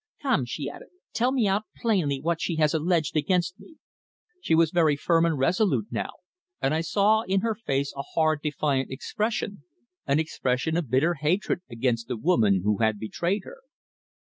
[0.23, 3.75] Come," she added, "tell me out plainly what she has alleged against me?"
[4.41, 6.09] She was very firm and resolute now,
[6.59, 9.61] and I saw in her face a hard, defiant expression
[10.07, 13.59] an expression of bitter hatred against the woman who had betrayed her.